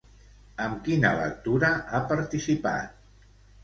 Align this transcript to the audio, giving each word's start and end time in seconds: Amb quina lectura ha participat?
Amb 0.67 0.79
quina 0.87 1.13
lectura 1.21 1.71
ha 1.93 2.03
participat? 2.17 3.11